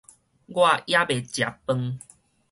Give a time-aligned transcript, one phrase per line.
[0.03, 0.11] 我猶未食
[1.27, 1.99] 飯